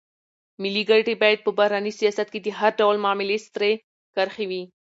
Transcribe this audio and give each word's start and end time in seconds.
ملي 0.61 0.83
ګټې 0.89 1.13
باید 1.21 1.39
په 1.45 1.51
بهرني 1.57 1.91
سیاست 1.99 2.27
کې 2.33 2.39
د 2.41 2.47
هر 2.59 2.71
ډول 2.79 2.95
معاملې 3.05 3.37
سرې 3.45 3.71
کرښې 4.15 4.45
وي. 4.49 4.63